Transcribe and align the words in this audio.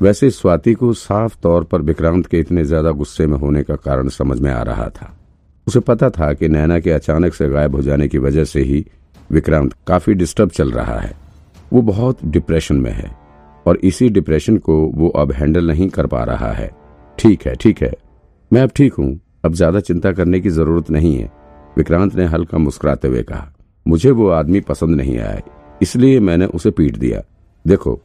वैसे 0.00 0.28
स्वाति 0.30 0.72
को 0.74 0.92
साफ़ 0.92 1.36
तौर 1.42 1.64
पर 1.64 1.82
विक्रांत 1.82 2.26
के 2.26 2.38
इतने 2.40 2.64
ज़्यादा 2.64 2.90
गुस्से 2.90 3.26
में 3.26 3.36
होने 3.38 3.62
का 3.62 3.76
कारण 3.76 4.08
समझ 4.08 4.38
में 4.40 4.50
आ 4.50 4.62
रहा 4.62 4.88
था। 4.90 5.14
उसे 5.66 5.80
पता 5.80 6.10
था 6.10 6.32
कि 6.32 6.48
नैना 6.48 6.78
के 6.80 6.90
अचानक 6.90 7.34
से 7.34 7.48
गायब 7.48 7.74
हो 7.74 7.82
जाने 7.82 8.08
की 8.08 8.18
वजह 8.18 8.44
से 8.44 8.60
ही 8.62 8.84
विक्रांत 9.30 9.74
काफ़ी 9.86 10.14
डिस्टर्ब 10.14 10.50
चल 10.50 10.70
रहा 10.70 10.98
है। 10.98 11.14
वो 11.72 11.82
बहुत 11.82 12.24
डिप्रेशन 12.26 12.76
में 12.76 12.90
है 12.90 13.10
और 13.66 13.78
इसी 13.78 14.08
डिप्रेशन 14.08 14.56
को 14.58 14.80
वो 14.94 15.08
अब 15.16 15.32
हैंडल 15.32 15.66
नहीं 15.66 15.88
कर 15.88 16.06
पा 16.06 16.22
रहा 16.24 16.52
है। 16.52 16.70
ठीक 17.18 17.46
है 17.46 17.54
ठीक 17.54 17.82
है। 17.82 17.92
मैं 18.50 18.62
अब 18.62 18.70
ठीक 18.76 18.94
हूँ। 18.94 19.18
अब 19.44 19.54
ज़्यादा 19.54 19.80
चिंता 19.80 20.12
करने 20.12 20.40
की 20.40 20.50
ज़रूरत 20.50 20.90
नहीं 20.90 21.16
है, 21.16 21.30
विक्रांत 21.76 22.14
ने 22.14 22.24
हल्का 22.26 22.58
मुस्कुराते 22.58 23.08
हुए 23.08 23.22
कहा। 23.22 23.52
मुझे 23.86 24.10
वो 24.10 24.28
आदमी 24.30 24.60
पसंद 24.62 24.96
नहीं 24.96 25.18
आया, 25.18 25.40
इसलिए 25.82 26.20
मैंने 26.20 26.46
उसे 26.46 26.70
पीट 26.70 26.96
दिया। 26.96 27.22
देखो 27.64 28.00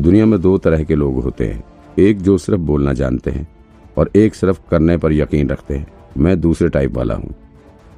दुनिया 0.00 0.26
में 0.26 0.40
दो 0.40 0.58
तरह 0.58 0.84
के 0.84 0.94
लोग 0.94 1.22
होते 1.22 1.46
हैं। 1.46 1.64
एक 1.98 2.22
जो 2.22 2.38
सिर्फ़ 2.38 2.60
बोलना 2.60 2.92
जानते 2.92 3.30
हैं 3.30 3.48
और 3.98 4.10
एक 4.16 4.34
सिर्फ़ 4.34 4.60
करने 4.70 4.96
पर 4.96 5.12
यकीन 5.12 5.48
रखते 5.48 5.76
हैं। 5.76 5.86
मैं 6.18 6.40
दूसरे 6.40 6.68
टाइप 6.68 6.94
वाला 6.94 7.14
हूँ। 7.14 7.34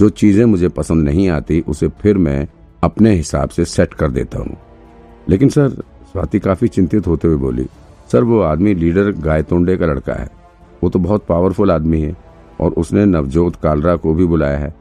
जो 0.00 0.09
चीज़ें 0.09 0.45
मुझे 0.45 0.68
पसंद 0.68 1.04
नहीं 1.04 1.28
आती, 1.28 1.64
उसे 1.68 1.88
फिर 1.88 2.18
मैं 2.18 2.48
अपने 2.84 3.14
हिसाब 3.14 3.48
से 3.48 3.64
सेट 3.64 3.95
कर 3.95 4.10
देता 4.10 4.38
हूँ। 4.38 4.56
लेकिन 5.28 5.48
सर, 5.48 5.68
स्वाति 6.12 6.38
काफ़ी 6.38 6.68
चिंतित 6.68 7.06
होते 7.06 7.28
हुए 7.28 7.36
बोली, 7.36 7.66
सर, 8.12 8.24
वो 8.24 8.40
आदमी 8.40 8.74
लीडर 8.74 9.12
गायतोंडे 9.12 9.76
का 9.76 9.87
लड़का 9.87 10.14
है। 10.14 10.28
वो 10.84 10.90
तो 10.90 10.98
बहुत 10.98 11.24
पावरफुल 11.28 11.70
आदमी 11.70 12.01
है 12.01 12.16
और 12.60 12.70
उसने 12.70 13.04
नवजोत 13.04 13.56
कालरा 13.56 13.96
को 13.96 14.14
भी 14.14 14.24
बुलाया 14.24 14.59
है। 14.59 14.74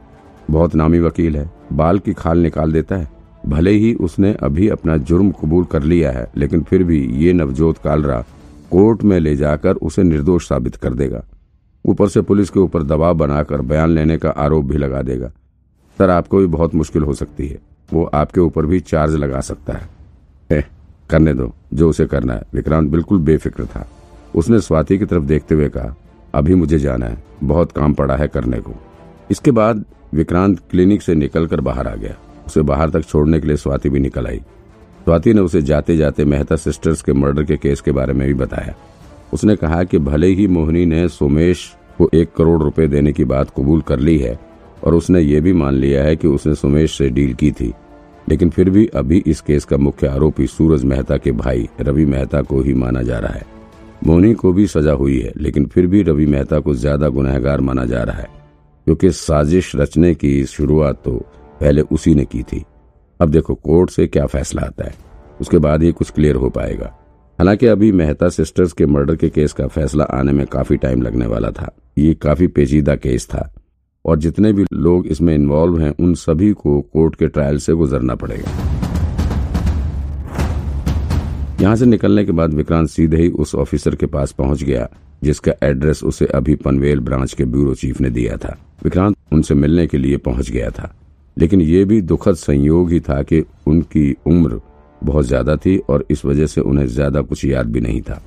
बहुत 0.50 0.74
नामी 0.74 0.98
वकील 0.98 1.36
है। 1.36 1.50
बाल 1.72 1.98
की 1.98 2.12
खाल 2.12 2.38
निकाल 2.38 2.72
देता 2.72 2.96
है। 2.96 3.19
भले 3.46 3.70
ही 3.70 3.94
उसने 3.94 4.34
अभी 4.34 4.68
अपना 4.68 4.96
जुर्म 4.96 5.30
कबूल 5.30 5.64
कर 5.64 5.82
लिया 5.82 6.12
है 6.12 6.32
लेकिन 6.36 6.62
फिर 6.62 6.84
भी 6.84 7.06
ये 7.06 7.32
नवजोत 7.32 7.78
कालरा 7.78 8.24
कोर्ट 8.70 9.02
में 9.02 9.20
ले 9.20 9.36
जाकर 9.36 9.74
उसे 9.74 10.02
निर्दोष 10.02 10.48
साबित 10.48 10.76
कर 10.76 10.94
देगा। 10.94 11.24
ऊपर 11.84 12.08
से 12.08 12.20
पुलिस 12.20 12.50
के 12.50 12.60
ऊपर 12.60 12.82
दबाव 12.82 13.14
बनाकर 13.14 13.60
बयान 13.60 13.90
लेने 13.90 14.18
का 14.18 14.30
आरोप 14.30 14.64
भी 14.64 14.78
लगा 14.78 15.02
देगा। 15.02 15.28
सर 15.98 16.10
आपको 16.10 16.38
भी 16.38 16.46
बहुत 16.46 16.74
मुश्किल 16.74 17.02
हो 17.02 17.12
सकती 17.12 17.48
है। 17.48 17.58
वो 17.92 18.04
आपके 18.04 18.40
ऊपर 18.40 18.66
भी 18.66 18.80
चार्ज 18.80 19.14
लगा 19.14 19.40
सकता 19.40 19.72
है। 19.72 19.88
ए, 20.52 20.64
करने 21.10 21.34
दो। 21.34 21.54
जो 21.74 21.90
उसे 21.90 22.06
करना 22.06 22.34
है। 22.34 22.42
विक्रांत 22.54 22.90
बिल्कुल 22.90 23.18
बेफिक्र 23.18 23.64
था। 23.64 23.88
उसने 24.34 24.60
स्वाति 24.60 24.98
की 24.98 25.04
तरफ़ 25.04 25.24
देखते 25.24 25.54
हुए 25.54 25.68
कहा 25.68 25.96
अभी 26.34 26.54
मुझे 26.54 26.78
जाना 26.78 27.06
है। 27.06 27.24
बहुत 27.44 27.72
काम 27.72 27.92
पड़ा 27.94 28.16
है 28.16 28.28
करने 28.28 28.60
को। 28.60 28.74
इसके 29.30 29.50
बाद 29.50 29.84
विक्रांत 30.14 30.60
क्लिनिक 30.70 31.02
से 31.02 31.14
निकलकर 31.14 31.60
बाहर 31.60 31.88
आ 31.88 31.94
गया। 31.94 32.14
उसे 32.50 32.62
बाहर 32.64 32.90
तक 32.90 33.04
छोड़ने 33.04 33.40
के 33.40 33.46
लिए 33.46 33.56
स्वाति 33.58 33.88
भी 33.88 34.00
निकल 34.00 34.26
आई। 34.26 34.38
स्वाति 35.00 35.32
ने 35.34 35.40
उसे 35.40 35.62
जाते 35.64 35.96
जाते 35.96 36.24
मेहता 36.26 36.56
सिस्टर्स 36.58 37.02
के 37.02 37.12
मर्डर 37.14 37.44
के 37.44 37.56
केस 37.58 37.80
के 37.80 37.92
बारे 37.92 38.12
में 38.12 38.26
भी 38.28 38.34
बताया। 38.36 38.74
उसने 39.32 39.56
कहा 39.56 39.82
कि 39.84 39.98
भले 40.00 40.26
ही 40.28 40.46
मोहिनी 40.48 40.84
ने 40.86 41.06
सोमेश 41.10 41.64
को 41.98 42.08
एक 42.14 42.32
करोड़ 42.36 42.62
रुपए 42.62 42.86
देने 42.88 43.12
की 43.12 43.24
बात 43.26 43.50
कबूल 43.50 43.80
कर 43.82 43.98
ली 44.00 44.16
है, 44.18 44.38
और 44.84 44.94
उसने 44.94 45.20
ये 45.20 45.40
भी 45.40 45.52
मान 45.54 45.74
लिया 45.76 46.02
है 46.04 46.16
कि 46.16 46.28
उसने 46.28 46.54
सुमेश 46.54 46.96
से 46.98 47.08
डील 47.10 47.34
की 47.34 47.50
थी, 47.52 47.72
लेकिन 48.28 48.50
फिर 48.50 48.70
भी 48.70 48.86
अभी 48.94 49.22
इस 49.26 49.40
केस 49.40 49.64
का 49.64 49.76
मुख्य 49.78 50.06
आरोपी 50.08 50.46
सूरज 50.48 50.84
मेहता 50.84 51.16
के 51.16 51.32
भाई 51.34 51.68
रवि 51.80 52.04
मेहता 52.06 52.42
को 52.42 52.60
ही 52.60 52.74
माना 52.74 53.02
जा 53.02 53.18
रहा 53.18 53.32
है। 53.32 53.46
मोहनी 54.06 54.32
को 54.34 54.52
भी 54.52 54.66
सजा 54.68 54.92
हुई 54.92 55.18
है, 55.20 55.32
लेकिन 55.36 55.66
फिर 55.66 55.86
भी 55.86 56.02
रवि 56.02 56.26
मेहता 56.26 56.60
को 56.60 56.74
ज़्यादा 56.74 57.08
गुनहगार 57.08 57.60
माना 57.60 57.84
जा 57.84 58.02
रहा 58.02 58.16
है, 58.16 58.28
क्योंकि 58.86 59.10
साजिश 59.12 59.74
रचने 59.76 60.14
की 60.14 60.44
शुरुआत 60.46 61.02
तो 61.04 61.20
पहले 61.60 61.80
उसी 61.80 62.14
ने 62.14 62.24
की 62.24 62.42
थी। 62.42 62.64
अब 63.20 63.28
देखो 63.28 63.54
कोर्ट 63.54 63.90
से 63.90 64.06
क्या 64.06 64.26
फैसला 64.26 64.62
आता 64.62 64.84
है। 64.84 64.94
उसके 65.40 65.58
बाद 65.58 65.82
ही 65.82 65.92
कुछ 65.92 66.10
क्लियर 66.10 66.36
हो 66.36 66.50
पाएगा। 66.50 66.96
हालाँकि 67.38 67.66
अभी 67.66 67.92
मेहता 67.92 68.28
सिस्टर्स 68.28 68.72
के 68.72 68.86
मर्डर 68.86 69.16
के 69.16 69.28
केस 69.28 69.52
का 69.52 69.66
फैसला 69.66 70.04
आने 70.04 70.32
में 70.32 70.46
काफ़ी 70.46 70.76
टाइम 70.76 71.02
लगने 71.02 71.26
वाला 71.26 71.50
था। 71.50 71.76
ये 71.98 72.14
काफ़ी 72.14 72.46
पेचीदा 72.46 72.94
केस 72.94 73.26
था। 73.26 73.54
और 74.04 74.18
जितने 74.18 74.52
भी 74.52 74.64
लोग 74.72 75.06
इसमें 75.06 75.34
इन्वॉल्व 75.34 75.78
हैं, 75.78 75.94
उन 76.00 76.14
सभी 76.14 76.52
को 76.52 76.80
कोर्ट 76.80 77.16
के 77.16 77.26
ट्रायल 77.26 77.58
से 77.58 77.72
गुजरना 77.72 78.14
पड़ेगा। 78.14 78.50
यहाँ 81.60 81.76
से 81.76 81.86
निकलने 81.86 82.24
के 82.24 82.32
बाद 82.32 82.54
विक्रांत 82.54 82.88
सीधे 82.88 83.16
ही 83.16 83.28
उस 83.28 83.54
ऑफिसर 83.54 83.94
के 83.94 84.06
पास 84.06 84.32
पहुँच 84.32 84.62
गया, 84.62 84.88
जिसका 85.22 85.52
एड्रेस 85.62 86.04
उसे 86.04 86.26
अभी 86.26 86.54
पनवेल 86.54 87.00
ब्रांच 87.00 87.32
के 87.32 87.44
ब्यूरो 87.44 87.74
चीफ 87.74 88.00
ने 88.00 88.10
दिया 88.10 88.36
था। 88.36 88.58
विक्रांत 88.84 89.16
उनसे 89.32 89.54
मिलने 89.54 89.86
के 89.86 89.98
लिए 89.98 90.16
पहुँच 90.16 90.50
गया 90.50 90.70
था। 90.70 90.96
लेकिन 91.36 91.60
ये 91.60 91.84
भी 91.84 92.00
दुखद 92.02 92.34
संयोग 92.34 92.90
ही 92.90 93.00
था 93.00 93.22
कि 93.22 93.44
उनकी 93.66 94.16
उम्र 94.26 94.60
बहुत 95.02 95.26
ज़्यादा 95.26 95.56
थी 95.56 95.76
और 95.90 96.04
इस 96.10 96.24
वजह 96.24 96.46
से 96.46 96.60
उन्हें 96.60 96.86
ज़्यादा 96.86 97.20
कुछ 97.22 97.44
याद 97.44 97.66
भी 97.66 97.80
नहीं 97.80 98.00
था। 98.02 98.20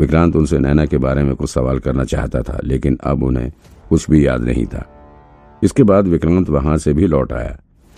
विक्रांत 0.00 0.36
उनसे 0.36 0.58
नैना 0.58 0.84
के 0.86 0.98
बारे 0.98 1.22
में 1.22 1.34
कुछ 1.34 1.50
सवाल 1.50 1.78
करना 1.78 2.04
चाहता 2.04 2.42
था, 2.42 2.58
लेकिन 2.64 2.98
अब 3.02 3.22
उन्हें 3.22 3.50
कुछ 3.88 4.10
भी 4.10 4.26
याद 4.26 4.42
नहीं 4.44 4.66
था। 4.66 4.84
इसके 5.62 5.82
बाद 5.82 6.06
विक्रांत 6.06 6.48
वहाँ 6.48 6.76
से 6.78 6.92
भी 6.92 7.06
लौट 7.06 7.32
आया। 7.32 7.56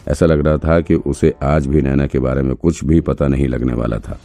ऐसा 0.09 0.27
लग 0.27 0.47
रहा 0.47 0.59
था 0.59 0.81
कि 0.81 0.95
उसे 0.95 1.33
आज 1.43 1.67
भी 1.67 1.83
नैना 1.83 2.07
के 2.07 2.19
बारे 2.19 2.43
में 2.43 2.55
कुछ 2.57 2.85
भी 2.85 3.01
पता 3.01 3.29
नहीं 3.29 3.49
लगने 3.49 3.73
वाला 3.73 3.99
था। 3.99 4.19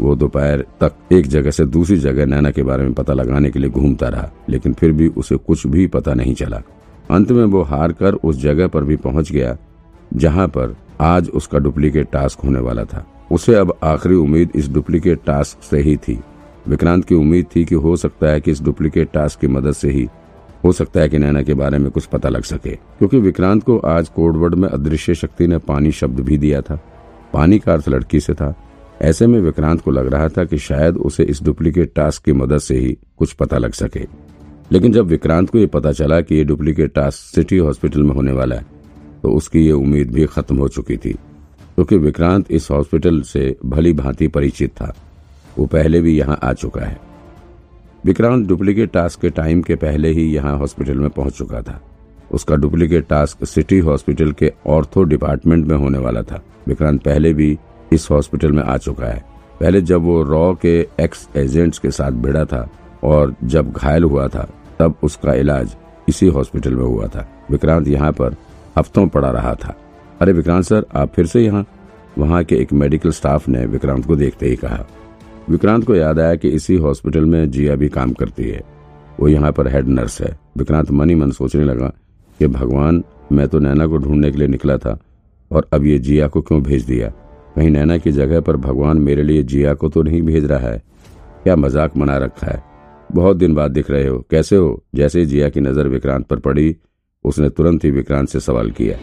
वो 0.00 0.14
दोपहर 0.16 0.64
तक 0.80 1.12
एक 1.12 1.26
जगह 1.26 1.50
से 1.50 1.64
दूसरी 1.66 1.96
जगह 1.98 2.26
नैना 2.26 2.50
के 2.50 2.62
बारे 2.62 2.84
में 2.84 2.92
पता 2.92 3.12
लगाने 3.12 3.50
के 3.50 3.58
लिए 3.58 3.70
घूमता 3.70 4.08
रहा, 4.08 4.30
लेकिन 4.48 4.72
फिर 4.72 4.92
भी 4.92 5.08
उसे 5.08 5.36
कुछ 5.36 5.66
भी 5.66 5.86
पता 5.86 6.14
नहीं 6.14 6.34
चला। 6.34 6.62
अंत 7.10 7.30
में 7.30 7.44
वो 7.44 7.62
हार 7.62 7.92
कर 7.92 8.14
उस 8.14 8.36
जगह 8.36 8.66
पर 8.66 8.84
भी 8.84 8.96
पहुँच 8.96 9.32
गया, 9.32 9.56
जहाँ 10.14 10.46
पर 10.48 10.76
आज 11.00 11.28
उसका 11.28 11.58
डुप्लीकेट 11.58 12.10
टास्क 12.10 12.40
होने 12.40 12.60
वाला 12.60 12.84
था। 12.84 13.04
उसे 13.32 13.54
अब 13.54 13.74
आखिरी 13.82 14.14
उम्मीद 14.14 14.50
इस 14.54 14.68
डुप्लीकेट 14.68 15.20
टास्क 15.26 15.62
से 15.62 15.80
ही 15.80 15.96
थी। 15.96 16.18
विक्रांत 16.68 17.04
की 17.04 17.14
उम्मीद 17.14 17.46
थी 17.56 17.64
कि 17.64 17.74
हो 17.74 17.96
सकता 17.96 18.26
है 18.26 18.40
कि 18.40 18.50
इस 18.50 18.62
डुप्लीकेट 18.62 19.10
टास्क 19.12 19.40
की 19.40 19.48
मदद 19.48 19.72
से 19.72 19.90
ही, 19.90 20.08
हो 20.64 20.72
सकता 20.72 21.00
है 21.00 21.08
कि 21.08 21.18
नैना 21.18 21.42
के 21.42 21.54
बारे 21.54 21.78
में 21.78 21.90
कुछ 21.90 22.06
पता 22.06 22.28
लग 22.28 22.42
सके, 22.42 22.70
क्योंकि 22.70 23.18
विक्रांत 23.18 23.62
को 23.62 23.78
आज 23.78 24.08
कोडवर्ड 24.08 24.54
में 24.54 24.68
अदृश्य 24.68 25.14
शक्ति 25.14 25.46
ने 25.46 25.58
पानी 25.58 25.92
शब्द 25.92 26.20
भी 26.20 26.38
दिया 26.38 26.60
था। 26.60 26.78
पानी 27.32 27.58
का 27.58 27.72
अर्थ 27.72 27.88
लड़की 27.88 28.20
से 28.20 28.34
था। 28.34 28.54
ऐसे 29.02 29.26
में 29.26 29.40
विक्रांत 29.40 29.80
को 29.80 29.90
लग 29.90 30.06
रहा 30.06 30.28
था 30.28 30.44
कि 30.44 30.58
शायद 30.58 30.96
उसे 30.96 31.24
इस 31.24 31.42
डुप्लीकेट 31.42 31.92
टास्क 31.94 32.24
की 32.24 32.32
मदद 32.32 32.58
से 32.58 32.76
ही 32.76 32.96
कुछ 33.18 33.32
पता 33.32 33.58
लग 33.58 33.72
सके। 33.72 34.06
लेकिन 34.70 34.92
जब 34.92 35.06
विक्रांत 35.06 35.50
को 35.50 35.58
यह 35.58 35.66
पता 35.66 35.92
चला 35.92 36.20
कि 36.20 36.34
ये 36.34 36.44
डुप्लीकेट 36.44 36.92
टास्क 36.94 37.34
सिटी 37.34 37.58
हॉस्पिटल 37.58 38.02
में 38.02 38.14
होने 38.14 38.32
वाला 38.32 38.56
है 38.56 38.66
तो 39.22 39.30
उसकी 39.30 39.64
ये 39.66 39.72
उम्मीद 39.72 40.10
भी 40.12 40.26
खत्म 40.26 40.56
हो 40.56 40.68
चुकी 40.68 40.96
थी, 40.96 41.12
क्योंकि 41.12 41.96
तो 41.96 42.00
विक्रांत 42.00 42.50
इस 42.50 42.70
हॉस्पिटल 42.70 43.20
से 43.22 43.54
भली 43.66 43.92
भांति 43.92 44.28
परिचित 44.28 44.70
था। 44.70 44.92
वो 45.58 45.66
पहले 45.66 46.00
भी 46.00 46.16
यहाँ 46.18 46.38
आ 46.42 46.52
चुका 46.52 46.84
है। 46.84 46.98
विक्रांत 48.04 48.46
डुप्लीकेट 48.48 48.90
टास्क 48.92 49.20
के 49.20 49.30
टाइम 49.30 49.62
के 49.62 49.74
पहले 49.74 50.08
ही 50.08 50.24
यहाँ 50.34 50.56
हॉस्पिटल 50.58 50.98
में 50.98 51.08
पहुँच 51.10 51.32
चुका 51.32 51.62
था। 51.62 51.80
उसका 52.30 52.56
डुप्लीकेट 52.56 53.06
टास्क 53.08 53.44
सिटी 53.44 53.78
हॉस्पिटल 53.78 54.32
के 54.32 54.52
ऑर्थो 54.66 55.02
डिपार्टमेंट 55.04 55.66
में 55.66 55.76
होने 55.76 55.98
वाला 55.98 56.22
था। 56.22 56.42
विक्रांत 56.68 57.02
पहले 57.02 57.32
भी 57.34 57.56
इस 57.92 58.10
हॉस्पिटल 58.10 58.52
में 58.52 58.62
आ 58.62 58.76
चुका 58.76 59.06
है। 59.06 59.24
पहले 59.60 59.80
जब 59.82 60.02
वो 60.02 60.22
रॉ 60.22 60.52
के 60.54 60.78
एक्स 61.00 61.28
एजेंट्स 61.36 61.78
के 61.78 61.90
साथ 61.90 62.12
भिड़ा 62.22 62.44
था 62.44 62.68
और 63.06 63.34
जब 63.44 63.72
घायल 63.72 64.04
हुआ 64.04 64.28
था, 64.28 64.48
तब 64.78 64.94
उसका 65.02 65.34
इलाज 65.34 65.76
इसी 66.08 66.26
हॉस्पिटल 66.26 66.74
में 66.74 66.84
हुआ 66.84 67.06
था। 67.06 67.26
विक्रांत 67.50 67.88
यहाँ 67.88 68.12
पर 68.12 68.36
हफ्तों 68.78 69.06
पड़ा 69.08 69.30
रहा 69.30 69.54
था। 69.54 69.74
अरे 70.20 70.32
विक्रांत 70.32 70.64
सर, 70.64 70.84
आप 70.94 71.12
फिर 71.12 71.26
से 71.26 71.40
यहाँ? 71.40 71.66
वहाँ 72.18 72.42
के 72.44 72.56
एक 72.56 72.72
मेडिकल 72.72 73.10
स्टाफ 73.10 73.48
ने 73.48 73.66
विक्रांत 73.66 74.06
को 74.06 74.16
देखते 74.16 74.46
ही 74.46 74.56
कहा। 74.56 74.86
विक्रांत 75.50 75.84
को 75.84 75.94
याद 75.94 76.20
आया 76.20 76.34
कि 76.34 76.48
इसी 76.48 76.76
हॉस्पिटल 76.76 77.24
में 77.24 77.50
जिया 77.50 77.74
भी 77.76 77.88
काम 77.88 78.12
करती 78.12 78.48
है। 78.48 78.62
वो 79.20 79.28
यहाँ 79.28 79.52
पर 79.52 79.68
हेड 79.68 79.88
नर्स 79.88 80.20
है। 80.22 80.38
विक्रांत 80.58 80.90
मन 80.90 81.10
ही 81.10 81.14
मन 81.14 81.30
सोचने 81.30 81.64
लगा 81.64 81.92
कि 82.40 82.46
भगवान, 82.46 83.02
मैं 83.32 83.48
तो 83.48 83.58
नैना 83.58 83.86
को 83.86 83.96
ढूँढने 83.96 84.30
के 84.30 84.38
लिए 84.38 84.48
निकला 84.48 84.76
था, 84.76 84.98
और 85.50 85.68
अब 85.72 85.84
ये 85.84 85.98
जिया 85.98 86.28
को 86.28 86.40
क्यों 86.40 86.62
भेज 86.62 86.84
दिया? 86.84 87.08
कहीं 87.56 87.70
नैना 87.70 87.98
की 87.98 88.12
जगह 88.12 88.40
पर 88.40 88.56
भगवान 88.56 88.98
मेरे 88.98 89.22
लिए 89.22 89.42
जिया 89.42 89.74
को 89.74 89.88
तो 89.88 90.02
नहीं 90.02 90.22
भेज 90.22 90.44
रहा 90.44 90.68
है। 90.68 90.82
क्या 91.42 91.56
मज़ाक 91.56 91.96
मना 91.96 92.16
रखा 92.16 92.46
है? 92.46 92.75
बहुत 93.12 93.36
दिन 93.36 93.54
बाद 93.54 93.70
दिख 93.70 93.90
रहे 93.90 94.06
हो। 94.06 94.26
कैसे 94.30 94.56
हो? 94.56 94.84
जैसे 94.94 95.20
ही 95.20 95.26
जिया 95.26 95.48
की 95.48 95.60
नज़र 95.60 95.88
विक्रांत 95.88 96.26
पर 96.26 96.38
पड़ी, 96.38 96.76
उसने 97.24 97.48
तुरंत 97.48 97.84
ही 97.84 97.90
विक्रांत 97.90 98.28
से 98.28 98.40
सवाल 98.40 98.70
किया। 98.70 98.96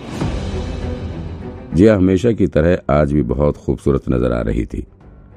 जिया 1.73 1.95
हमेशा 1.95 2.31
की 2.31 2.47
तरह 2.47 2.79
आज 2.89 3.13
भी 3.13 3.23
बहुत 3.23 3.57
खूबसूरत 3.57 4.01
नज़र 4.09 4.31
आ 4.31 4.41
रही 4.41 4.65
थी। 4.65 4.87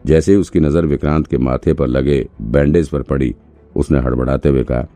जैसे 0.06 0.32
ही 0.32 0.38
उसकी 0.38 0.60
नज़र 0.60 0.86
विक्रांत 0.86 1.26
के 1.26 1.38
माथे 1.38 1.74
पर 1.74 1.86
लगे, 1.86 2.28
बैंडेज 2.42 2.88
पर 2.88 3.02
पड़ी, 3.02 3.34
उसने 3.76 3.98
हड़बड़ाते 3.98 4.48
हुए 4.48 4.64
कहा, 4.64 4.86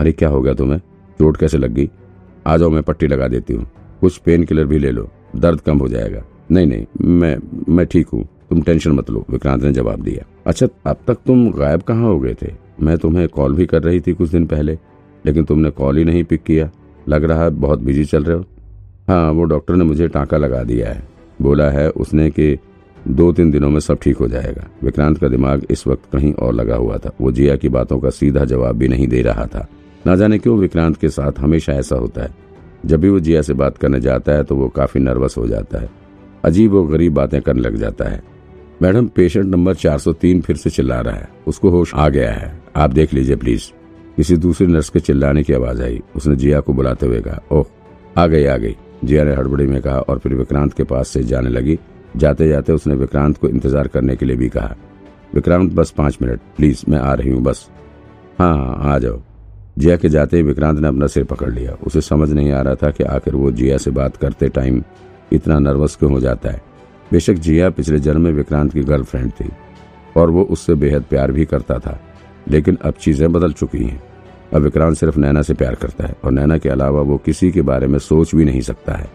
अरे, 0.00 0.12
क्या 0.12 0.28
हो 0.28 0.42
गया 0.42 0.54
तुम्हें? 0.54 0.78
चोट 1.18 1.36
कैसे 1.36 1.58
लग 1.58 1.70
गई? 1.70 1.90
आ 2.46 2.56
जाओ, 2.56 2.70
मैं 2.70 2.82
पट्टी 2.82 3.06
लगा 3.06 3.28
देती 3.28 3.54
हूँ। 3.54 3.66
कुछ 4.00 4.16
पेन 4.16 4.44
किलर 4.44 4.64
भी 4.64 4.78
ले 4.78 4.90
लो, 4.90 5.10
दर्द 5.36 5.60
कम 5.60 5.78
हो 5.78 5.88
जाएगा। 5.88 6.24
नहीं 6.50 6.66
नहीं, 6.66 6.86
मैं 7.00 7.38
मैं 7.68 7.86
ठीक 7.86 8.08
हूँ, 8.08 8.24
तुम 8.24 8.62
टेंशन 8.62 8.90
मत 8.90 9.10
लो, 9.10 9.26
विक्रांत 9.30 9.62
ने 9.62 9.72
जवाब 9.72 10.02
दिया। 10.02 10.24
अच्छा 10.46 10.66
अब 10.86 10.96
तक 11.06 11.14
तुम 11.26 11.50
गायब 11.50 11.82
कहाँ 11.82 12.04
हो 12.04 12.18
गए 12.18 12.34
थे? 12.34 12.67
मैं 12.82 12.98
तुम्हें 12.98 13.28
कॉल 13.28 13.54
भी 13.54 13.66
कर 13.66 13.82
रही 13.82 14.00
थी 14.00 14.12
कुछ 14.12 14.30
दिन 14.30 14.46
पहले, 14.46 14.78
लेकिन 15.26 15.44
तुमने 15.44 15.70
कॉल 15.70 15.98
ही 15.98 16.04
नहीं 16.04 16.24
पिक 16.24 16.42
किया। 16.42 16.70
लग 17.08 17.24
रहा 17.24 17.42
है 17.42 17.50
बहुत 17.50 17.78
बिज़ी 17.78 18.04
चल 18.04 18.24
रहे 18.24 18.36
हो। 18.36 18.44
हाँ 19.08 19.32
वो 19.32 19.44
डॉक्टर 19.44 19.74
ने 19.74 19.84
मुझे 19.84 20.08
टाँका 20.08 20.36
लगा 20.36 20.62
दिया 20.62 20.88
है। 20.88 21.08
बोला 21.42 21.70
है 21.70 21.90
उसने 21.90 22.30
कि 22.30 22.58
दो 23.08 23.32
तीन 23.32 23.50
दिनों 23.50 23.70
में 23.70 23.80
सब 23.80 23.98
ठीक 24.02 24.16
हो 24.16 24.28
जाएगा। 24.28 24.66
विक्रांत 24.82 25.18
का 25.18 25.28
दिमाग 25.28 25.66
इस 25.70 25.86
वक्त 25.86 26.02
कहीं 26.12 26.34
और 26.34 26.54
लगा 26.54 26.76
हुआ 26.76 26.96
था। 26.96 27.10
वो 27.20 27.32
जिया 27.32 27.56
की 27.56 27.68
बातों 27.68 27.98
का 28.00 28.10
सीधा 28.10 28.44
जवाब 28.44 28.76
भी 28.76 28.88
नहीं 28.88 29.08
दे 29.08 29.22
रहा 29.22 29.46
था। 29.46 29.66
ना 30.06 30.16
जाने 30.16 30.38
क्यों 30.38 30.58
विक्रांत 30.58 30.96
के 30.96 31.08
साथ 31.08 31.32
हमेशा 31.38 31.72
ऐसा 31.72 31.96
होता 31.96 32.22
है। 32.22 32.34
जब 32.86 33.00
भी 33.00 33.08
वो 33.08 33.20
जिया 33.20 33.42
से 33.42 33.54
बात 33.54 33.78
करने 33.78 34.00
जाता 34.00 34.32
है 34.32 34.44
तो 34.44 34.56
वो 34.56 34.68
काफ़ी 34.68 35.00
नर्वस 35.00 35.36
हो 35.38 35.46
जाता 35.48 35.78
है। 35.78 35.90
अजीब 36.44 36.74
और 36.74 36.86
गरीब 36.86 37.14
बातें 37.14 37.40
करने 37.42 37.60
लग 37.60 37.76
जाता 37.76 38.04
है। 38.04 38.22
मैडम 38.82 39.06
पेशेंट 39.06 39.46
नंबर 39.46 39.74
403 39.74 40.40
फिर 40.40 40.56
से 40.56 40.70
चिल्ला 40.70 41.00
रहा 41.00 41.16
है। 41.16 41.28
उसको 41.46 41.70
होश 41.70 41.94
आ 41.94 42.08
गया 42.08 42.32
है। 42.32 42.60
आप 42.78 42.90
देख 42.90 43.12
लीजिए 43.14 43.36
प्लीज़। 43.36 43.62
किसी 44.16 44.36
दूसरी 44.36 44.66
नर्स 44.66 44.88
के 44.88 45.00
चिल्लाने 45.00 45.42
की 45.42 45.52
आवाज़ 45.52 45.82
आई। 45.82 46.00
उसने 46.16 46.36
जिया 46.36 46.60
को 46.60 46.72
बुलाते 46.72 47.06
हुए 47.06 47.20
कहा, 47.20 47.40
ओह, 47.52 47.64
आ 48.18 48.26
गई 48.26 48.44
आ 48.44 48.56
गई। 48.56 48.76
जिया 49.04 49.24
ने 49.24 49.34
हड़बड़ी 49.34 49.66
में 49.66 49.80
कहा 49.82 49.98
और 49.98 50.18
फिर 50.18 50.34
विक्रांत 50.34 50.72
के 50.72 50.84
पास 50.84 51.08
से 51.08 51.22
जाने 51.22 51.48
लगी। 51.48 51.78
जाते 52.16 52.48
जाते 52.48 52.72
उसने 52.72 52.94
विक्रांत 52.94 53.38
को 53.38 53.48
इंतज़ार 53.48 53.88
करने 53.88 54.16
के 54.16 54.26
लिए 54.26 54.36
भी 54.36 54.48
कहा, 54.48 54.74
विक्रांत, 55.34 55.72
बस 55.72 55.90
पाँच 55.90 56.18
मिनट। 56.22 56.40
प्लीज़, 56.56 56.84
मैं 56.88 56.98
आ 56.98 57.14
रही 57.14 57.30
हूँ, 57.30 57.42
बस। 57.42 57.68
हाँ 58.38 58.56
हाँ 58.56 58.94
आ 58.94 58.98
जाओ। 58.98 59.20
जिया 59.78 59.96
के 59.96 60.08
जाते 60.08 60.36
ही 60.36 60.42
विक्रांत 60.42 60.78
ने 60.78 60.88
अपना 60.88 61.06
सिर 61.06 61.24
पकड़ 61.24 61.50
लिया। 61.50 61.76
उसे 61.86 62.00
समझ 62.00 62.30
नहीं 62.32 62.52
आ 62.52 62.60
रहा 62.60 62.74
था 62.74 62.90
कि 62.90 63.04
आखिर 63.04 63.34
वो 63.34 63.50
जिया 63.52 63.76
से 63.78 63.90
बात 63.90 64.16
करते 64.16 64.48
टाइम 64.48 64.82
इतना 65.32 65.58
नर्वस 65.58 65.96
क्यों 65.96 66.12
हो 66.12 66.20
जाता 66.20 66.50
है। 66.50 66.62
बेशक 67.12 67.34
जिया 67.34 67.70
पिछले 67.70 67.98
जन्म 67.98 68.20
में 68.20 68.32
विक्रांत 68.32 68.72
की 68.72 68.80
गर्लफ्रेंड 68.80 69.30
थी 69.30 69.48
और 70.16 70.30
वो 70.30 70.42
उससे 70.42 70.74
बेहद 70.74 71.02
प्यार 71.02 71.32
भी 71.32 71.44
करता 71.44 71.78
था। 71.78 72.00
लेकिन 72.50 72.78
अब 72.82 72.94
चीज़ें 72.94 73.30
बदल 73.32 73.52
चुकी 73.52 73.84
हैं। 73.84 74.00
अब 74.54 74.62
विक्रांत 74.62 74.96
सिर्फ़ 74.96 75.18
नैना 75.18 75.42
से 75.42 75.54
प्यार 75.54 75.74
करता 75.74 76.06
है 76.06 76.14
और 76.24 76.32
नैना 76.32 76.58
के 76.58 76.68
अलावा 76.68 77.00
वो 77.00 77.16
किसी 77.18 77.50
के 77.52 77.62
बारे 77.62 77.86
में 77.86 77.98
सोच 77.98 78.34
भी 78.34 78.44
नहीं 78.44 78.60
सकता 78.60 78.92
है। 78.92 79.06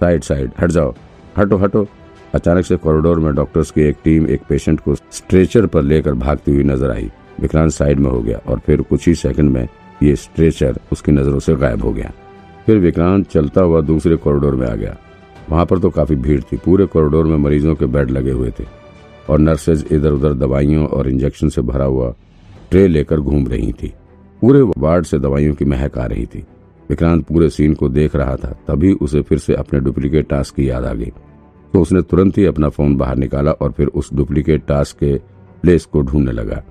साइड 0.00 0.22
साइड, 0.22 0.50
हट 0.60 0.70
जाओ, 0.70 0.94
हटो 1.38 1.56
हटो। 1.56 1.86
अचानक 2.34 2.64
से 2.64 2.76
कॉरिडोर 2.76 3.18
में 3.18 3.34
डॉक्टर्स 3.34 3.70
की 3.70 3.82
एक 3.82 3.96
टीम 4.04 4.26
एक 4.26 4.42
पेशेंट 4.48 4.80
को 4.80 4.94
स्ट्रेचर 4.94 5.66
पर 5.66 5.82
लेकर 5.82 6.14
भागती 6.16 6.54
हुई 6.54 6.64
नज़र 6.64 6.90
आई। 6.90 7.10
विक्रांत 7.40 7.72
साइड 7.72 7.98
में 7.98 8.10
हो 8.10 8.20
गया 8.20 8.38
और 8.46 8.58
फिर 8.58 8.80
कुछ 8.82 9.06
ही 9.08 9.14
सेकंड 9.14 9.50
में 9.50 9.66
ये 10.02 10.14
स्ट्रेचर 10.16 10.78
उसकी 10.92 11.12
नज़रों 11.12 11.38
से 11.38 11.54
गायब 11.56 11.82
हो 11.84 11.92
गया। 11.92 12.12
फिर 12.66 12.78
विक्रांत 12.78 13.28
चलता 13.28 13.62
हुआ 13.62 13.80
दूसरे 13.82 14.16
कॉरिडोर 14.16 14.54
में 14.54 14.66
आ 14.66 14.74
गया। 14.74 14.96
वहाँ 15.50 15.64
पर 15.66 15.78
तो 15.78 15.90
काफ़ी 15.90 16.16
भीड़ 16.16 16.40
थी। 16.42 16.56
पूरे 16.56 16.86
कॉरिडोर 16.86 17.26
में 17.26 17.36
मरीजों 17.36 17.74
के 17.74 17.86
बेड 17.86 18.10
लगे 18.10 18.30
हुए 18.30 18.50
थे 18.58 18.64
और 19.30 19.38
नर्सेज 19.38 19.86
इधर 19.92 20.12
उधर 20.12 20.32
दवाइयों 20.36 20.86
और 20.86 21.08
इंजेक्शन 21.08 21.48
से 21.48 21.62
भरा 21.62 21.84
हुआ 21.84 22.12
ट्रे 22.70 22.86
लेकर 22.88 23.20
घूम 23.20 23.46
रही 23.48 23.72
थी। 23.72 23.92
पूरे 24.42 24.60
वार्ड 24.78 25.04
से 25.04 25.18
दवाइयों 25.18 25.54
की 25.54 25.64
महक 25.64 25.98
आ 25.98 26.06
रही 26.06 26.26
थी। 26.26 26.44
विक्रांत 26.90 27.24
पूरे 27.26 27.48
सीन 27.50 27.74
को 27.74 27.88
देख 27.88 28.16
रहा 28.16 28.36
था, 28.36 28.50
तभी 28.68 28.92
उसे 28.92 29.22
फिर 29.22 29.38
से 29.38 29.54
अपने 29.54 29.80
डुप्लीकेट 29.80 30.28
टास्क 30.28 30.54
की 30.54 30.68
याद 30.70 30.84
आ 30.84 30.92
गई। 30.92 31.12
तो 31.74 31.80
उसने 31.80 32.02
तुरंत 32.02 32.38
ही 32.38 32.44
अपना 32.44 32.68
फ़ोन 32.68 32.96
बाहर 32.96 33.16
निकाला 33.16 33.50
और 33.52 33.72
फिर 33.72 33.86
उस 33.86 34.12
डुप्लीकेट 34.14 34.66
टास्क 34.66 34.98
के 34.98 35.16
प्लेस 35.62 35.84
को 35.84 36.00
ढूँढने 36.00 36.32
लगा। 36.32 36.62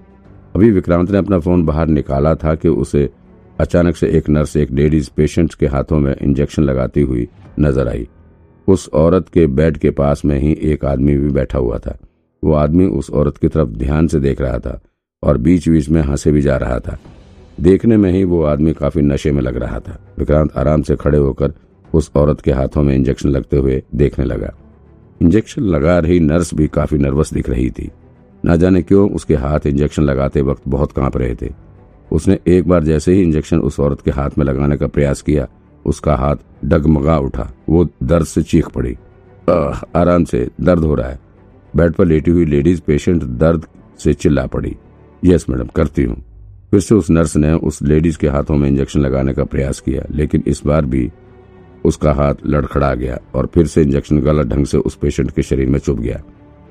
अभी 0.56 0.72
विक्रांत 0.72 1.12
ने 1.12 1.18
अपना 1.18 1.40
फ़ोन 1.40 1.66
बाहर 1.66 1.88
निकाला 1.88 2.34
था 2.36 2.56
कि 2.56 2.68
उसे 2.68 3.10
अचानक 3.60 3.96
से 3.96 4.08
एक 4.08 4.30
नर्स, 4.30 4.56
एक 4.58 4.72
लेडीज़ 4.72 5.10
पेशेंट 5.16 5.54
के 5.54 5.68
हाथों 5.68 6.00
में 6.00 6.16
इंजेक्शन 6.16 6.64
लगाती 6.64 7.02
हुई 7.02 7.28
नज़र 7.60 7.88
आई। 7.88 8.08
उस 8.68 8.90
औरत 8.94 9.30
के 9.30 9.46
बेड 9.48 9.78
के 9.78 9.90
पास 9.92 10.26
में 10.26 10.38
ही 10.40 10.52
एक 10.64 10.86
आदमी 10.86 11.18
भी 11.18 11.32
बैठा 11.32 11.60
हुआ 11.60 11.78
था। 11.78 11.98
वो 12.44 12.54
आदमी 12.54 12.86
उस 12.88 13.10
औरत 13.10 13.38
की 13.38 13.48
तरफ़ 13.48 13.70
ध्यान 13.70 14.08
से 14.08 14.20
देख 14.20 14.42
रहा 14.42 14.60
था। 14.60 14.80
और 15.24 15.38
बीच 15.38 15.70
बीच 15.70 15.90
में 15.90 16.02
हंसे 16.02 16.32
भी 16.32 16.42
जा 16.42 16.58
रहा 16.58 16.80
था। 16.80 16.98
देखने 17.62 17.98
में 17.98 18.12
ही 18.12 18.24
वो 18.24 18.44
आदमी 18.44 18.74
काफ़ी 18.74 19.02
नशे 19.02 19.32
में 19.32 19.42
लग 19.42 19.58
रहा 19.58 19.80
था। 19.80 20.00
विक्रांत 20.20 20.58
आराम 20.58 20.82
से 20.82 20.96
खड़े 20.96 21.18
होकर 21.18 21.54
उस 21.94 22.12
औरत 22.16 22.42
के 22.42 22.52
हाथों 22.52 22.84
में 22.84 22.96
इंजेक्शन 22.96 23.30
लगते 23.30 23.58
हुए 23.58 23.84
देखने 23.96 24.26
लगा। 24.26 24.54
इंजेक्शन 25.22 25.62
लगा 25.62 26.00
रही 26.00 26.20
नर्स 26.20 26.54
भी 26.54 26.68
काफ़ी 26.68 26.98
नर्वस 26.98 27.34
दिख 27.34 27.50
रही 27.50 27.70
थी। 27.70 27.92
न 28.46 28.58
जाने 28.58 28.82
क्यों 28.82 29.10
उसके 29.12 29.36
हाथ 29.36 29.60
इंजेक्शन 29.68 30.04
लगाते 30.04 30.42
वक्त 30.42 30.62
बहुत 30.68 30.92
काँप 30.92 31.18
रहे 31.18 31.36
थे। 31.36 31.54
उसने 32.12 32.40
एक 32.48 32.68
बार 32.68 32.84
जैसे 32.84 33.14
ही 33.14 33.22
इंजेक्शन 33.22 33.60
उस 33.60 33.80
औरत 33.80 34.02
के 34.02 34.12
हाथ 34.12 34.30
में 34.38 34.46
लगाने 34.46 34.78
का 34.78 34.88
प्रयास 34.88 35.22
किया, 35.22 35.48
उसका 35.86 36.16
हाथ 36.16 36.36
डगमगा 36.66 37.18
उठा। 37.20 37.52
वो 37.70 37.88
दर्द 38.04 38.26
से 38.26 38.44
चीख 38.44 38.70
पड़ी। 38.70 38.98
आराम 39.96 40.24
से 40.24 40.48
दर्द 40.62 40.84
हो 40.84 40.96
रहा 40.96 41.10
है। 41.10 41.20
बेड 41.76 41.94
पर 41.94 42.06
लेटी 42.06 42.32
हुई 42.32 42.46
लेडीज़ 42.46 42.82
पेशेंट 42.82 43.24
दर्द 43.24 43.66
से 44.00 44.14
चिल्ला 44.14 44.46
पड़ी। 44.46 44.76
यस 45.26 45.46
मैडम 45.50 45.68
करती 45.76 46.04
हूँ। 46.04 46.16
फिर 46.72 46.80
से 46.80 46.96
उस 46.96 47.10
नर्स 47.10 47.36
ने 47.38 47.54
उस 47.54 47.82
लेडीज़ 47.82 48.18
के 48.18 48.28
हाथों 48.28 48.56
में 48.58 48.68
इंजेक्शन 48.70 49.00
लगाने 49.00 49.34
का 49.34 49.44
प्रयास 49.44 49.80
किया 49.80 50.04
लेकिन 50.12 50.44
इस 50.48 50.62
बार 50.66 50.86
भी 50.86 51.10
उसका 51.86 52.14
हाथ 52.14 52.36
लड़खड़ा 52.46 52.94
गया 52.96 53.18
और 53.36 53.50
फिर 53.54 53.68
से 53.68 53.82
इंजेक्शन 53.82 54.20
गलत 54.20 54.48
ढंग 54.48 54.66
से 54.66 54.78
उस 54.78 54.96
पेशेंट 54.96 55.32
के 55.32 55.42
शरीर 55.42 55.70
में 55.70 55.80
चुभ 55.80 56.00
गया। 56.00 56.22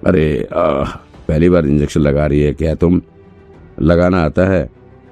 अरे 0.06 0.48
आ, 0.52 0.84
पहली 1.28 1.48
बार 1.48 1.66
इंजेक्शन 1.66 2.00
लगा 2.00 2.26
रही 2.26 2.40
है 2.40 2.52
क्या 2.52 2.74
तुम? 2.74 3.00
लगाना 3.80 4.24
आता 4.24 4.46
है। 4.46 4.68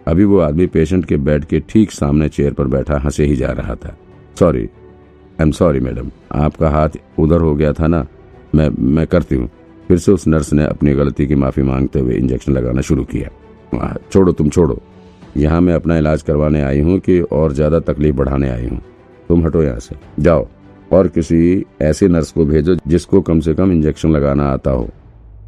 अभी 0.09 0.25
वो 0.25 0.39
आदमी 0.39 0.67
पेशेंट 0.67 1.05
के 1.05 1.17
बेड 1.17 1.45
के 1.45 1.61
ठीक 1.61 1.91
सामने 1.91 2.29
चेयर 2.29 2.53
पर 2.53 2.67
बैठा 2.67 2.99
हंसे 2.99 3.25
ही 3.25 3.37
जा 3.37 3.51
रहा 3.51 3.75
था। 3.75 3.97
Sorry 4.39 4.63
I 4.63 5.43
am 5.43 5.51
sorry 5.51 5.81
madam 5.81 6.11
आपका 6.35 6.71
हाथ 6.71 6.89
उधर 7.19 7.41
हो 7.41 7.55
गया 7.55 7.73
था 7.73 7.87
ना? 7.87 8.07
मैं 8.55 8.69
मैं 8.79 9.07
करती 9.07 9.35
हूँ। 9.35 9.51
फिर 9.89 9.99
से 9.99 10.13
उस 10.13 10.27
नर्स 10.27 10.53
ने 10.53 10.65
अपनी 10.65 10.95
गलती 10.95 11.27
की 11.27 11.35
माफ़ी 11.35 11.63
मांगते 11.63 12.01
हुए 12.01 12.15
इंजेक्शन 12.15 12.53
लगाना 12.53 12.81
शुरू 12.81 13.05
किया। 13.05 13.95
छोड़ो 14.13 14.33
तुम, 14.33 14.49
छोड़ो। 14.49 14.81
यहाँ 15.37 15.61
मैं 15.61 15.75
अपना 15.75 15.97
इलाज 15.99 16.23
करवाने 16.23 16.63
आई 16.63 16.81
हूँ 16.81 16.99
कि 16.99 17.21
और 17.23 17.53
ज़्यादा 17.53 17.81
तकलीफ़ 17.83 18.17
बढ़ाने 18.17 18.49
आई 18.51 18.67
हूँ। 18.67 18.81
तुम 19.29 19.45
हटो 19.47 19.63
यहाँ 19.63 19.79
से। 19.79 19.97
जाओ, 20.21 20.47
और 20.93 21.09
किसी 21.09 21.65
ऐसे 21.83 22.09
नर्स 22.09 22.31
को 22.33 22.45
भेजो 22.45 22.77
जिसको 22.89 23.21
कम 23.21 23.41
से 23.41 23.55
कम 23.55 23.73
इंजेक्शन 23.73 24.11
लगाना 24.11 24.45
आता 24.45 24.71
हो। 24.71 24.89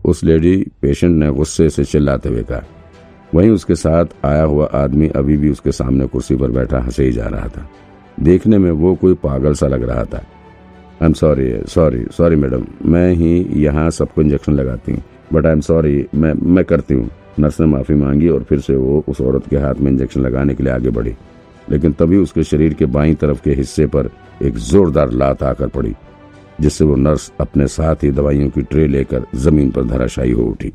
उस 0.05 0.23
लेडी 0.25 0.57
पेशेंट 0.83 1.17
ने 1.17 1.31
गुस्से 1.31 1.69
से 1.71 1.85
चिल्लाते 1.85 2.29
हुए 2.29 2.43
कहा। 2.43 2.63
वहीं 3.35 3.51
उसके 3.51 3.75
साथ 3.75 4.07
आया 4.25 4.43
हुआ 4.43 4.67
आदमी 4.75 5.09
अभी 5.17 5.37
भी 5.37 5.51
उसके 5.51 5.73
सामने 5.73 6.07
कुर्सी 6.07 6.37
पर 6.37 6.51
बैठा 6.51 6.81
हंसे 6.81 7.05
ही 7.05 7.13
जा 7.13 7.27
रहा 7.27 7.49
था। 7.49 7.69
देखने 8.19 8.59
में 8.59 8.71
वो 8.73 8.95
कोई 8.95 9.15
पागल 9.15 9.55
सा 9.55 9.67
लग 9.67 9.83
रहा 9.83 10.05
था। 10.05 10.23
I 11.03 11.07
am 11.07 11.13
sorry 11.13 11.51
sorry 11.69 12.05
sorry 12.17 12.37
madam 12.37 12.65
मैं 12.91 13.13
ही 13.15 13.63
यहाँ 13.63 13.91
सबको 13.91 14.23
इंजेक्शन 14.23 14.53
लगाती 14.53 14.93
हूँ। 14.93 15.03
बट 15.33 15.47
आई 15.47 15.53
एम 15.53 15.61
सॉरी 15.61 16.07
मैं 16.15 16.33
मैं 16.35 16.65
करती 16.65 16.95
हूँ। 16.95 17.11
नर्स 17.39 17.61
ने 17.61 17.67
माफ़ी 17.67 17.95
मांगी 17.95 18.29
और 18.29 18.43
फिर 18.49 18.61
से 18.61 18.77
वो 18.77 19.05
उस 19.09 19.21
औरत 19.21 19.49
के 19.51 19.57
हाथ 19.57 19.81
में 19.81 19.91
इंजेक्शन 19.91 20.21
लगाने 20.21 20.55
के 20.55 20.63
लिए 20.63 20.73
आगे 20.73 20.91
बढ़ी। 20.91 21.15
लेकिन 21.71 21.93
तभी 21.93 22.17
उसके 22.17 22.43
शरीर 22.45 22.75
के 22.75 22.87
बाई 22.87 23.15
तरफ़ 23.15 23.43
के 23.45 23.55
हिस्से 23.55 23.87
पर 23.87 24.11
एक 24.43 24.57
जोरदार 24.57 25.11
लात 25.13 25.43
आकर 25.43 25.69
पड़ी, 25.69 25.95
जिससे 26.61 26.85
वो 26.85 26.97
नर्स 26.97 27.31
अपने 27.41 27.67
साथ 27.69 28.05
ही 28.05 28.11
दवाइयों 28.13 28.49
की 28.51 28.63
ट्रे 28.63 28.87
लेकर 28.89 29.27
ज़मीन 29.37 29.71
पर 29.71 29.85
धराशायी 29.85 30.33
हो 30.33 30.45
उठी। 30.45 30.73